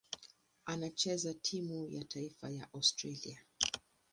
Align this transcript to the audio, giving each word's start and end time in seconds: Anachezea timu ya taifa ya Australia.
Anachezea 0.65 1.33
timu 1.33 1.87
ya 1.91 2.03
taifa 2.03 2.49
ya 2.49 2.67
Australia. 2.73 3.39